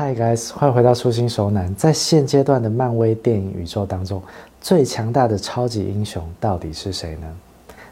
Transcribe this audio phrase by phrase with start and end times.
[0.00, 1.74] Hi guys，欢迎回到初心手男。
[1.74, 4.22] 在现阶段的漫威电影宇宙当中，
[4.58, 7.26] 最强大的超级英雄到底是谁呢？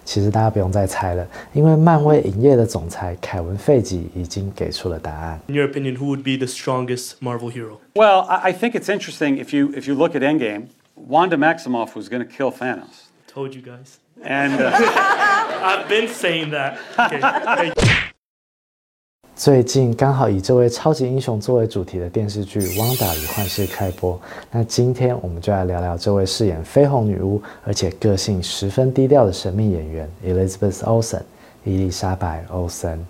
[0.06, 5.38] 其实大家不用再猜了，因为漫威影业的总裁凯文·费吉已经给出了答案。
[5.48, 7.76] In your opinion, who would be the strongest Marvel hero?
[7.94, 11.94] Well, I, I think it's interesting if you if you look at Endgame, Wanda Maximoff
[11.94, 13.98] was going to kill Thanos, Told you guys.
[14.24, 14.72] and uh,
[15.62, 16.78] I've been saying that.
[16.98, 17.20] Okay.
[19.43, 24.17] 最近刚好以这位超级英雄作为主题的电视剧《汪达与幻视》开播，
[24.49, 31.23] 那今天我们就来聊聊这位饰演绯红女巫，而且个性十分低调的神秘演员 Elizabeth Olsen，
[31.65, 33.05] 伊丽莎白·欧森。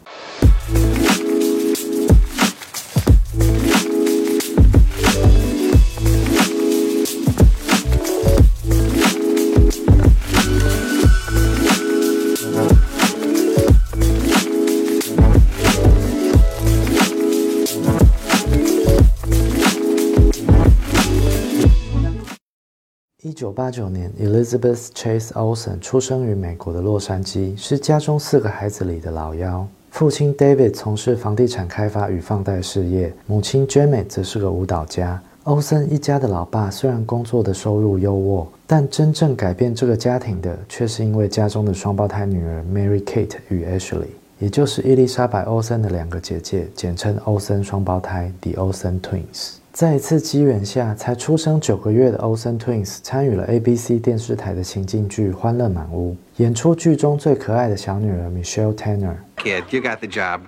[23.34, 29.68] 一九八九年，Elizabeth Chase Olsen 出生于美国的洛杉矶，是家中四个孩子里的老幺。
[29.90, 35.20] 父亲 David 从事房地产开发与放贷事业，母亲 j a m e 则是个舞蹈家。
[35.46, 49.54] 欧森一家的老爸虽然工作的收入优渥，但真正改变这个家庭的，却是因为家中的双胞胎女儿 Mary Kate 与 Ashley，也就是伊丽莎白·欧森的两个姐姐，简称欧森双胞胎 （The Olsen Twins）。
[49.74, 59.16] 在一次机缘下，才出生九个月的 Olsen Twins 参与了 ABC 电视台的情境剧《欢乐满屋》，演出剧中最可爱的小女儿 Michelle Tanner。
[59.38, 60.42] Kid, you got the job.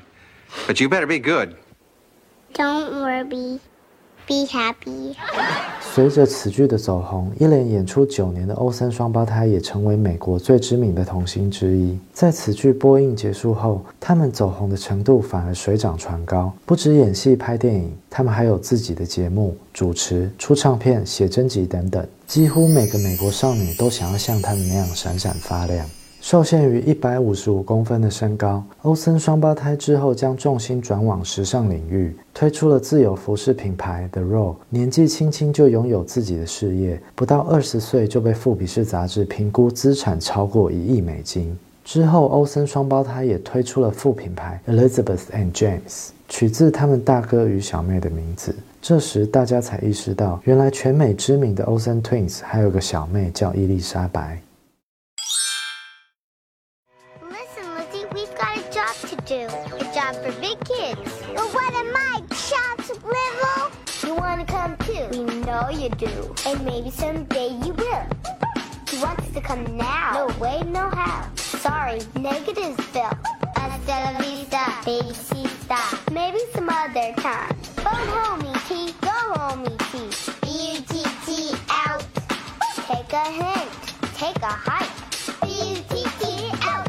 [0.68, 1.56] But you better be good.
[2.54, 3.60] Don't worry.
[4.28, 5.16] Be happy.
[5.96, 11.98] 随着此剧的走红，一连演出九年的欧森双胞胎也成为美国最知名的童星之一。
[12.12, 16.52] 在此剧播映结束后，他们走红的程度反而水涨船高。
[16.66, 22.06] 不止演戏、拍电影，他们还有自己的节目、主持、出唱片、写真集等等。
[22.28, 25.90] 几乎每个美国少女都想要像他们那样闪闪发亮。
[26.26, 34.56] 受限于一百五十五公分的身高，欧森双胞胎之后将重心转往时尚领域，推出了自有服饰品牌 The Row。
[34.68, 41.56] 年纪轻轻就拥有自己的事业，不到二十岁就被富比士杂志评估资产超过一亿美金。
[41.84, 48.56] 之后，欧森双胞胎也推出了副品牌 Elizabeth and James，取自他们大哥与小妹的名字。
[48.82, 54.42] 这时，大家才意识到，原来全美知名的 Olsen Twins 还有个小妹叫伊丽莎白。
[60.64, 61.22] Kids.
[61.34, 63.72] But what am I, Chops Little?
[64.08, 65.08] You want to come too?
[65.12, 66.36] We know you do.
[66.46, 68.08] And maybe someday you will.
[68.90, 70.28] He wants to come now.
[70.28, 71.28] No way, no how.
[71.36, 73.10] Sorry, negative Bill.
[73.56, 76.12] Hasta la vista, sister.
[76.12, 77.56] Maybe some other time.
[77.82, 80.36] Phone homie T, go homie T.
[80.44, 82.06] B-U-T-T out.
[82.88, 83.72] Take a hint,
[84.16, 84.92] take a hike.
[85.42, 86.88] B-U-T-T out.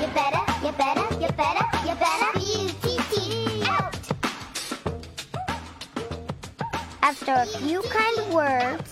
[0.00, 2.07] You better, you better, you better, you better.
[7.08, 8.84] After a few kind words,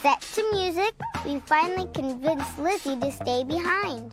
[0.00, 0.94] set to music,
[1.26, 4.12] we finally convinced Lizzie to stay behind.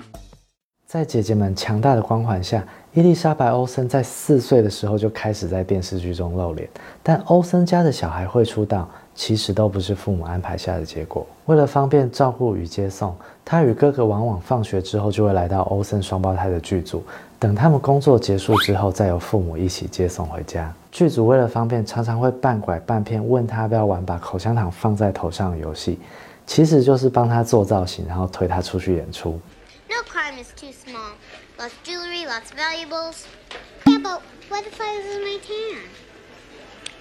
[0.87, 6.67] 在姐姐们强大的光环下，伊丽莎白·欧森在四岁的时候就开始在电视剧中露脸。
[7.03, 11.23] 但欧森家的小孩会出道，其实都不是父母安排下的结果。
[11.45, 17.03] 为了方便照顾与接送，他与哥哥往往放学之后就会来到欧森双胞胎的剧组，
[17.41, 20.71] 等他们工作结束之后，再由父母一起接送回家。
[20.91, 25.97] 剧组为了方便，常常会半拐半骗问他要不要玩把口香糖放在头上的游戏，
[26.45, 29.39] 其实就是帮他做造型，然后推他出去演出。
[29.89, 31.13] No crime is too small.
[31.57, 33.23] Lots of jewelry, lots of valuables.
[33.85, 35.81] Yeah, but what if I lose my tan?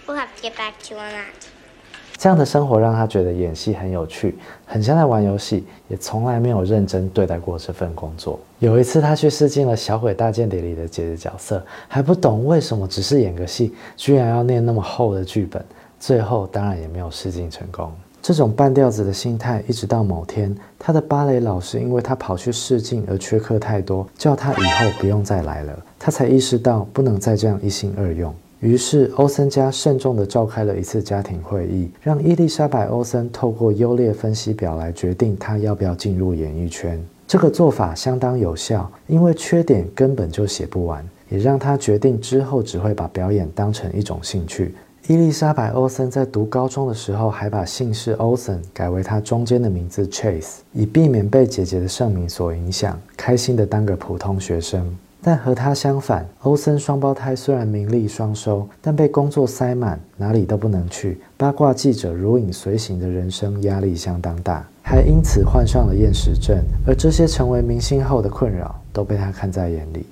[0.06, 1.49] We'll have to get back to you on that.
[2.20, 4.36] 这样的生活让他觉得演戏很有趣，
[4.66, 8.38] 很像在玩游戏，也从来没有认真对待过这份工作。
[8.58, 15.64] 有一次，他去试镜了《小鬼大间谍》里的姐姐角色，还不懂为什么只是演个戏，居然要念那么厚的剧本，
[15.98, 17.90] 最后当然也没有试镜成功。
[18.20, 28.34] 这种半吊子的心态，一直到某天，他的芭蕾老师因为他跑去试镜而缺课太多，叫他以后不用再来了，他才意识到不能再这样一心二用。
[28.60, 37.02] 于是，欧森家慎重地召开了一次家庭会议，让伊丽莎白·欧森透过优劣分析表来决定她要不要进入演艺圈。
[37.26, 44.74] 这个做法相当有效，因为缺点根本就写不完，也让她决定之后只会把表演当成一种兴趣。
[45.06, 54.94] 伊丽莎白·欧森在读高中的时候，还把姓氏 Olsen 改为她中间的名字 Chase，以避免被姐姐的盛名所影响，开心的当个普通学生。
[55.22, 61.20] 但和他相反，欧森双胞胎虽然名利双收，但被工作塞满，哪里都不能去。
[61.36, 66.58] 八卦记者如影随形的人生压力相当大，还因此患上了厌食症。
[66.86, 70.06] 而这些成为明星后的困扰，都被他看在眼里。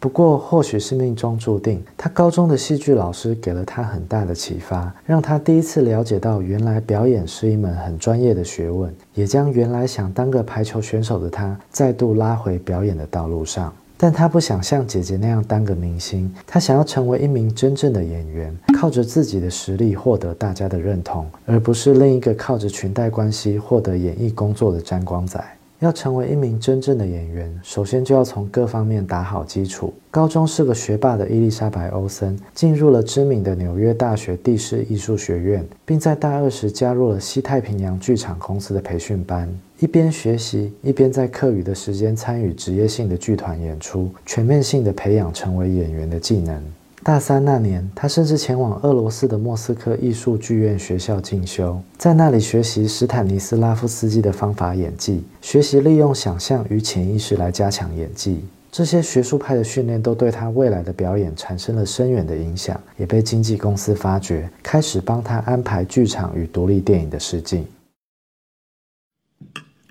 [0.00, 13.72] 不过，或许是命中注定，他高中的戏剧老师给了他很大的启发，让他第一次了解到原来表演是一门很专业的学问，也将原来想当个排球选手的他再度拉回表演的道路上。
[13.96, 25.42] 但他不想像姐姐那样当个明星，他想要成为一名真正的演员，靠着自己的实力获得大家的认同，而不是另一个靠着裙带关系获得演艺工作的沾光仔。
[25.84, 29.92] 要成为一名真正的演员，首先就要从各方面打好基础。
[30.10, 39.46] 高中是个学霸的伊丽莎白·欧森，进入了知名的纽约大学地势艺术学院，并在大二时加入了西太平洋剧场公司的培训班。
[39.78, 46.62] 一边学习，一边在课余的时间参与职业性的剧团演出，全面性的培养成为演员的技能。
[47.04, 58.42] 大三那年，他甚至前往俄罗斯的莫斯科艺术剧院学校进修，在那里学习斯坦尼斯拉夫斯基的方法演技，学习利用想象与潜意识来加强演技。
[58.72, 67.66] 这些学术派的训练都对他未来的表演产生了深远的影响，也被经纪公司发掘，开始帮他安排剧场与独立电影的试镜。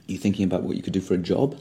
[0.07, 1.51] You thinking about what you could do for a job?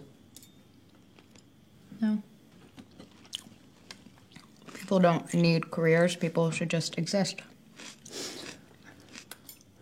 [4.83, 7.41] People don't need careers, people should just exist.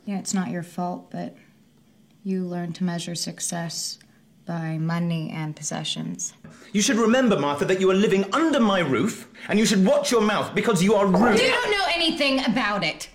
[0.05, 1.35] Yeah, it's not your fault, but
[2.23, 3.99] you learn to measure success
[4.45, 6.35] by money and possessions.
[6.73, 10.11] You should remember, Martha, that you are living under my roof, and you should watch
[10.11, 11.41] your mouth because you are rude.
[11.41, 13.09] You don't know anything about it.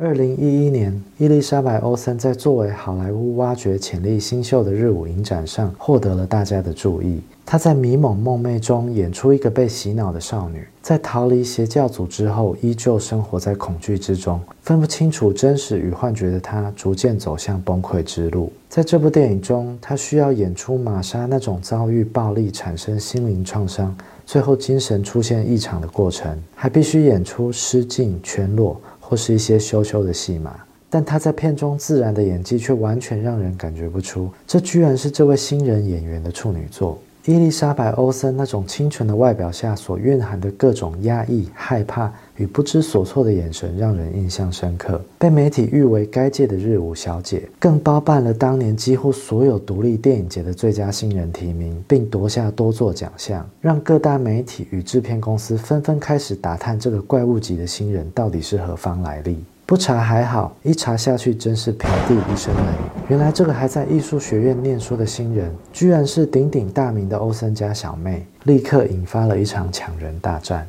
[0.00, 7.20] 二零一一年，伊丽莎白·欧森在作为好莱坞挖掘潜力新秀的日舞影展上获得了大家的注意。
[7.44, 18.52] 她在迷蒙梦寐中演出一个被洗脑的少女，在逃离邪教组织后，依旧生活在恐惧之中，分不清楚真实与幻觉的她，逐渐走向崩溃之路。
[18.68, 23.92] 在这部电影中，她需要演出玛莎那种遭遇暴力产生心灵创伤，
[24.24, 28.80] 最后精神出现异常的过程，还必须演出失禁、全裸。
[29.08, 30.54] 或是一些羞羞的戏码，
[30.90, 37.00] 但他在片中自然的演技却完全让人感觉不出，这居然是这位新人演员的处女作。
[37.24, 45.00] 伊丽莎白·欧森那种清纯的外表下所蕴含的各种压抑、害怕与不知所措的眼神，让人印象深刻。
[45.18, 59.44] 被媒体誉为该届的日舞小姐，更包办了当年几乎所有独立电影节的最佳新人提名，并夺下多座奖项，让各大媒体与制片公司纷纷开始打探这个怪物级的新人到底是何方来历。
[59.66, 62.72] 不查还好，一查下去真是平地一声雷。
[63.08, 70.66] 原来这个还在艺术学院念书的新人，居然是鼎鼎大名的欧森家小妹，立刻引发了一场抢人大战。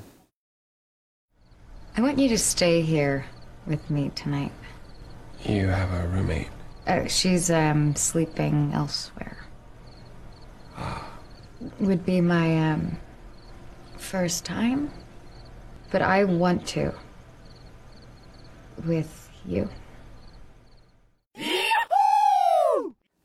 [1.99, 3.25] I want you to stay here
[3.67, 4.53] with me tonight.
[5.43, 6.47] You have a roommate.
[6.87, 9.45] Uh, she's um, sleeping elsewhere.
[11.81, 12.97] Would be my um,
[13.97, 14.93] first time,
[15.91, 16.93] but I want to.
[18.85, 19.67] With you.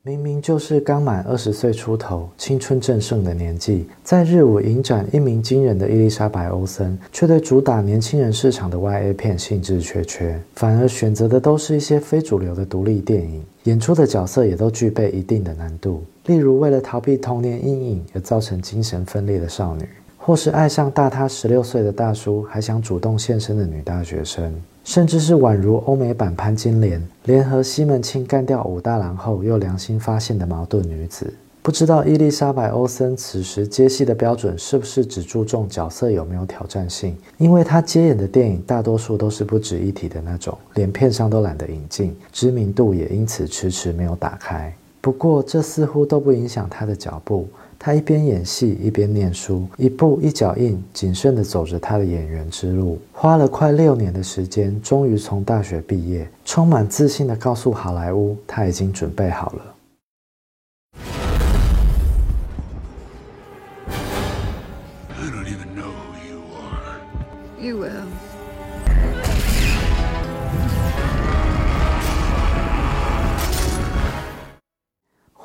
[0.07, 19.89] 明明就是刚满二十岁出头、青春正盛的年纪，在日舞影展一鸣惊人的伊丽莎白·欧森，却对主打年轻人市场的 YA 片兴致缺缺，反而选择的都是一些非主流的独立电影，演出的角色也都具备一定的难度，例如为了逃避童年阴影而造成精神分裂的少女，
[20.25, 24.51] 或是爱上大他十六岁的大叔还想主动献身的女大学生。
[24.83, 37.15] 甚至是宛如欧美版潘金莲联合西门庆干掉武大郎后又良心发现的矛盾女子，不知道伊丽莎白·欧森此时接戏的标准是不是只注重角色有没有挑战性？
[37.37, 44.75] 因为她接演的电影大多数都是不值一提的那种，连片商都懒得引进，知名度也因此迟迟没有打开。
[45.01, 47.47] 不过这似乎都不影响她的脚步。
[47.85, 52.97] 他一边演戏一边念书，一步一脚印，谨慎地走着他的演员之路。
[53.11, 59.74] 花了快六年的时间，终于从大学毕业，充满自信地告诉好莱坞，他已经准备好了。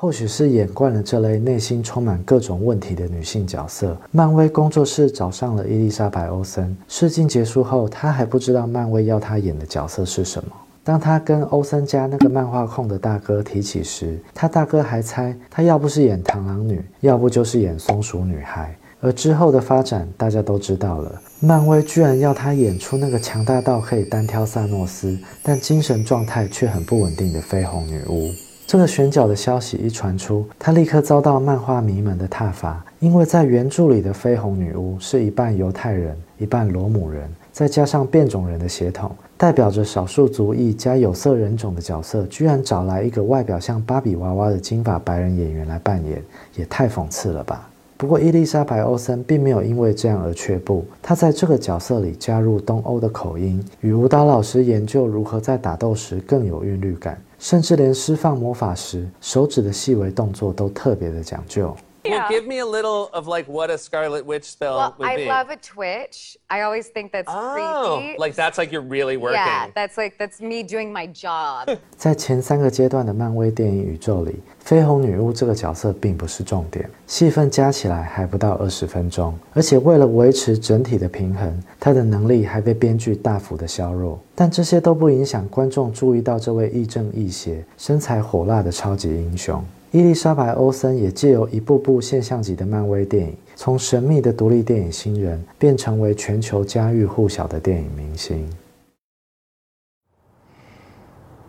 [0.03, 6.75] 或许是演惯了这类内心充满各种问题的女性角色，漫威工作室找上了伊丽莎白·欧森。
[6.89, 10.51] 试镜结束后，她还不知道漫威要她演的角色是什么。
[10.83, 18.75] 当她跟欧森家那个漫画控的大哥提起时，他大哥还猜她要不是演螳螂女，要不就是演松鼠女孩。
[19.03, 21.21] 而之后的发展，大家都知道了。
[21.41, 28.31] 漫威居然要他演出那个强大到可以单挑萨诺斯，但精神状态却很不稳定的绯红女巫。
[28.71, 46.23] 这个选角的消息一传出，他立刻遭到漫画迷们的挞伐，因为在原著里的绯红女巫是一半犹太人，一半罗姆人，再加上变种人的血统，代表着少数族裔加有色人种的角色，居然找来一个外表像芭比娃娃的金发白人演员来扮演，
[46.55, 47.69] 也太讽刺了吧！
[48.01, 50.87] 不过，伊丽莎白·欧森并没有因为这样而却步。
[51.03, 61.77] 她在这个角色里加入东欧的口音，与舞蹈老师研究如何在打斗时更有韵律感，甚至连释放魔法时手指的细微动作都特别的讲究。
[62.05, 65.27] Well, give me a little of like what a Scarlet Witch spell Well, would I be.
[65.27, 66.37] love a twitch.
[66.49, 68.19] I always think that's oh, creepy.
[68.19, 69.37] like that's like you're really working.
[69.37, 71.77] Yeah, that's like that's me doing my job.
[71.97, 84.19] 在前三个阶段的漫威电影宇宙里，绯红女巫这个角色并不是重点，戏份加起来还不到二十分钟，而且为了维持整体的平衡，她的能力还被编剧大幅的削弱。
[84.35, 89.63] 但这些都不影响观众注意到这位亦正亦邪、身材火辣的超级英雄。
[89.93, 98.49] 伊丽莎白·欧森也借由一部部现象级的漫威电影，从神秘的独立电影新人，变成为全球家喻户晓的电影明星。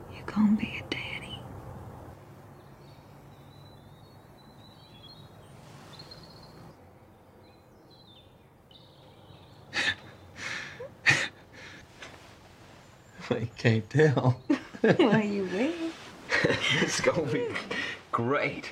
[0.10, 1.38] You gonna be a daddy.
[13.30, 14.34] I can't tell.
[14.82, 15.92] Why you wait?
[16.82, 17.42] It's gonna be
[18.28, 18.64] great.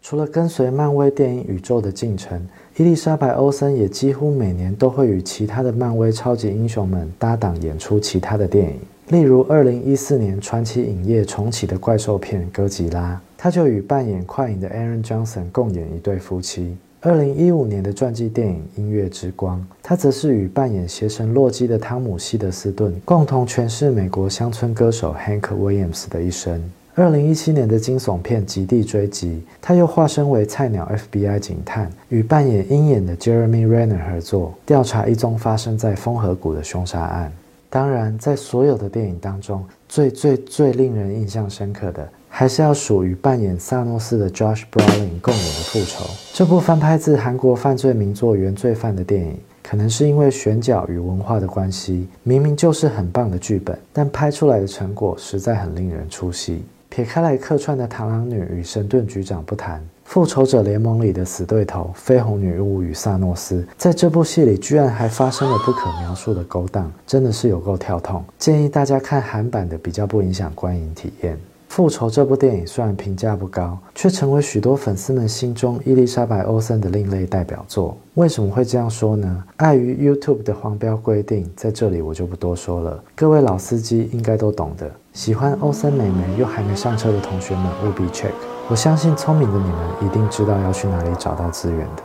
[0.00, 2.44] 除了跟随漫威电影宇宙的进程，
[2.76, 8.80] 伊丽莎白·欧森也几乎每年都会与其他的漫威超级英雄们搭档演出其他的电影。
[9.08, 16.76] 例如，二零一四年传奇影业重启的怪兽片《哥吉拉》，他就与扮演快影的 Aaron Johnson 共演一对夫妻。
[17.00, 26.62] 二零一五年的传记电影《音乐之光》，他则是与扮演邪神洛基的汤姆·希德斯顿共同诠释美国乡村歌手 Hank Williams 的一生。
[26.94, 29.28] 二零一七年的惊悚片《极地追击》，
[29.62, 37.32] 他又化身为菜鸟 FBI 警探，与扮演鹰眼的 Jeremy Renner 合作，调查一宗发生在风河谷的凶杀案。
[37.70, 49.34] 当然，在所有的电影当中，最最最令人印象深刻的，还是要属于扮演萨诺斯的 Josh Brolin 共演的《复仇》这部翻拍自韩国犯罪名作《原罪犯》的电影。
[49.62, 56.62] 可能是因为选角与文化的关系，明明就是很棒的剧本，但拍出来的成果实在很令人出戏。
[56.94, 68.22] 撇开来客串的螳螂女与神盾局长不谈，复仇者联盟里的死对头绯红女巫与萨诺斯，在这部戏里居然还发生了不可描述的勾当，真的是有够跳痛。
[68.38, 71.40] 建议大家看韩版的，比较不影响观影体验。
[71.72, 77.96] 复仇这部电影虽然评价不高，却成为许多粉丝们心中伊丽莎白·欧森的另类代表作。
[78.12, 79.42] 为什么会这样说呢？
[79.56, 83.02] 碍于 YouTube 的黄标规定，在这里我就不多说了。
[83.16, 84.94] 各位老司机应该都懂的。
[85.14, 88.32] 喜欢欧森美眉又还没上车的同学们，务必 check。
[88.68, 92.02] 我相信聪明的你们一定知道要去哪里找到资源的。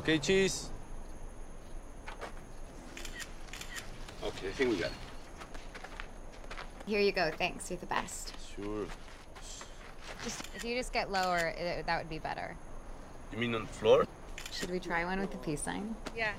[0.00, 0.62] Okay, cheese.
[4.24, 5.05] Okay, I think we got it.
[6.86, 7.32] Here you go.
[7.36, 7.68] Thanks.
[7.68, 8.32] You're the best.
[8.54, 8.86] Sure.
[10.22, 12.54] Just if you just get lower, it, that would be better.
[13.32, 14.06] You mean on the floor?
[14.52, 15.96] Should we try one with the peace sign?
[16.16, 16.34] Yeah.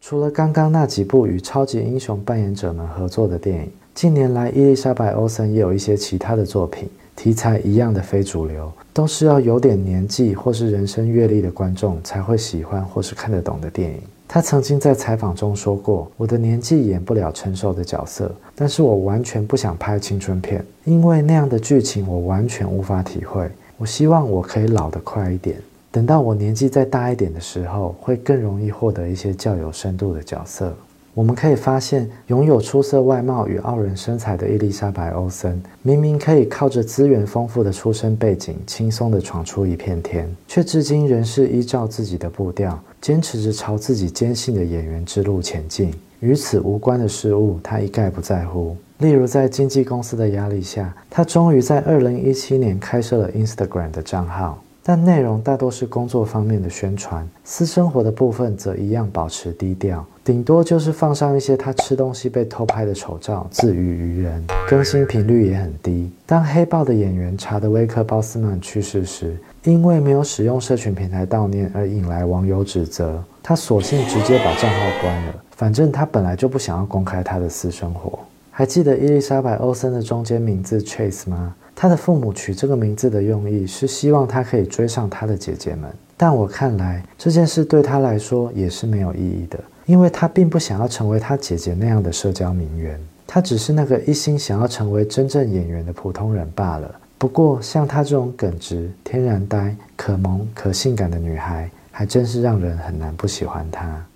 [0.00, 14.02] 除了刚刚那几部与超级英雄扮演者们合作的电影，近年来伊丽莎白·欧森也有一些其他的作品，题材一样的非主流，都是要有点年纪或是人生阅历的观众才会喜欢或是看得懂的电影。
[14.34, 23.46] 他曾经在采访中说过：“我的年纪演不了成熟的角色，但是我完全不想拍青春片，因为那样的剧情我完全无法体会。
[23.76, 25.58] 我希望我可以老得快一点。”
[25.92, 30.74] 等到我年纪再大一点的时候，会更容易获得一些较有深度的角色。
[31.14, 45.92] 我们可以发现，拥有出色外貌与傲人身材的伊丽莎白·欧森，明明可以靠着资源丰富的出身背景，轻松地闯出一片天，却至今仍是依照自己的步调，坚持着朝自己坚信的演员之路前进。
[46.20, 48.74] 与此无关的事物，他一概不在乎。
[48.98, 54.62] 例如，在经纪公司的压力下，他终于在2017年开设了 Instagram 的账号。
[54.84, 64.44] 但内容大多是工作方面的宣传，私生活的部分则一样保持低调，顶多就是放上一些他吃东西被偷拍的丑照，自娱于人。
[64.68, 66.10] 更新频率也很低。
[66.26, 75.34] 当黑豹的演员查德威克·鲍斯曼去世时，因为没有使用社群平台悼念而引来网友指责，他索性直接把账号关了。
[75.54, 78.18] 反正他本来就不想要公开他的私生活。
[78.50, 81.54] 还记得伊丽莎白·欧森的中间名字 Chase 吗？
[81.82, 85.92] 他的父母取这个名字的用意是希望他可以追上他的姐姐们。
[86.16, 92.96] 但我看来这件事对他来说也是没有意义的，因为他并不想要成为他姐姐那样的社交名媛，
[93.26, 96.88] 他只是那个一心想要成为真正演员的普通人罢了。
[97.18, 104.06] 不过，像她这种耿直、天然呆、可萌可性感的女孩，还真是让人很难不喜欢她。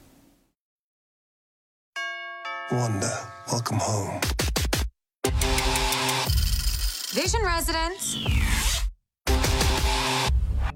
[2.70, 3.10] Wanda,
[3.48, 4.20] welcome home.
[7.16, 8.28] Vision Residence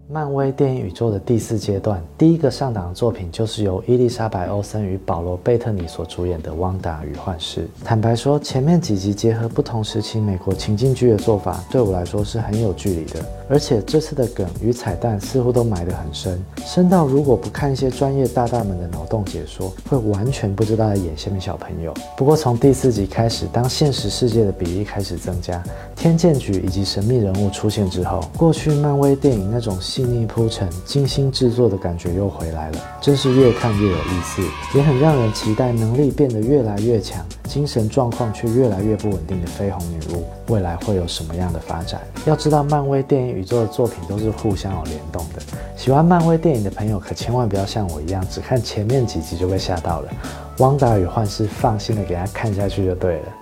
[0.09, 7.64] 漫威电影宇宙的第四阶段，第一个上档的作品就是由伊丽莎白·欧森与保罗·贝特尼所主演的《汪达与幻视》。
[7.85, 13.23] 坦白说，前面几集结合不同时期美国情境剧的做法，对我来说是很有距离的。
[13.50, 21.92] 而且这次的梗与彩蛋似乎都埋得很深，深到如果不看一些专业大大们的脑洞解说，会完全不知道在演什么小朋友。
[22.16, 25.62] 不过从第四集开始，当现实世界的比例开始增加，
[25.97, 29.76] 天剑局以及神秘人物出现之后，过去漫威电影那种。
[29.90, 34.40] 细腻铺陈、精心制作的感觉又回来了，真是越看越有意思，
[34.78, 42.00] 也很让人期待能力变得越来越强、精神状况却越来越不稳定的绯红女巫未来会有什么样的发展？
[42.25, 45.40] 要知道，漫威电影宇宙的作品都是互相有联动的。
[45.76, 50.12] 喜欢漫威电影的朋友可千万不要像我一样，只看前面几集就被吓到了。
[50.59, 53.32] 汪达与幻视，放心的给他看下去就对了。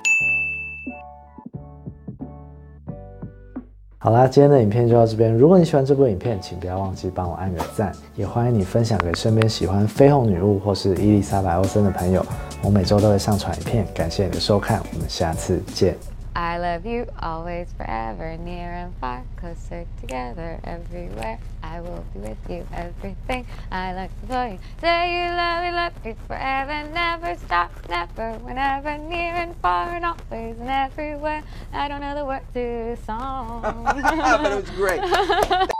[4.00, 5.34] 好啦，今天的影片就到这边。
[5.34, 12.24] 如果你喜欢这部影片，请不要忘记帮我按个赞，也欢迎你分享给身边喜欢绯红女巫或是伊丽莎白·欧森的朋友。
[12.62, 15.96] 我每周都会上传影片，感谢你的收看，我们下次见。
[16.38, 21.40] I love you always, forever, near and far, closer together everywhere.
[21.64, 24.58] I will be with you, everything I like to tell you.
[24.80, 30.04] Say you love me, love me forever, never stop, never, whenever, near and far, and
[30.04, 31.42] always and everywhere.
[31.72, 33.62] I don't know the words to the song.
[33.84, 35.68] but it was great.